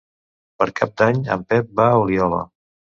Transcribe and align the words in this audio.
Per 0.61 0.67
Cap 0.81 0.95
d'Any 1.03 1.21
en 1.37 1.47
Pep 1.55 1.73
va 1.83 1.89
a 1.93 2.03
Oliola. 2.05 2.45